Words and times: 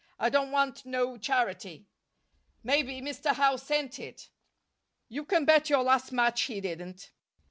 I 0.17 0.29
don't 0.31 0.49
want 0.51 0.83
no 0.83 1.15
charity." 1.19 1.85
"Maybe 2.63 3.01
Mr. 3.01 3.35
Howe 3.35 3.57
sent 3.57 3.99
it." 3.99 4.31
"You 5.09 5.23
can 5.25 5.45
bet 5.45 5.69
your 5.69 5.83
last 5.83 6.11
match 6.11 6.41
he 6.41 6.59
didn't." 6.59 7.11